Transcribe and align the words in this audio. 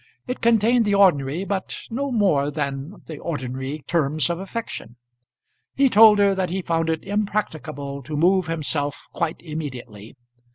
It 0.25 0.41
contained 0.41 0.83
the 0.85 0.95
ordinary, 0.95 1.45
but 1.45 1.77
no 1.91 2.11
more 2.11 2.49
than 2.49 3.03
the 3.05 3.19
ordinary 3.19 3.83
terms 3.85 4.31
of 4.31 4.39
affection. 4.39 4.95
He 5.75 5.89
told 5.89 6.17
her 6.17 6.33
that 6.33 6.49
he 6.49 6.63
found 6.63 6.89
it 6.89 7.03
impracticable 7.03 8.01
to 8.01 8.17
move 8.17 8.47
himself 8.47 9.05
quite 9.13 9.37
immediately. 9.41 10.15